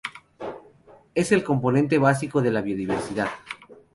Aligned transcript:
Es 1.13 1.31
el 1.31 1.43
componente 1.43 1.99
básico 1.99 2.41
de 2.41 2.49
la 2.49 2.61
biodiversidad. 2.63 3.27